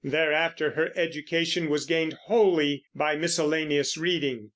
[0.03, 4.49] Thereafter her education was gained wholly by miscellaneous reading.